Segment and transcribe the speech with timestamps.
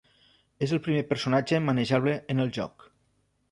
[0.67, 2.91] És el primer personatge manejable en el joc.